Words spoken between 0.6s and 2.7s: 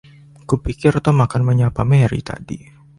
pikir Tom akan menyapa Mary tadi.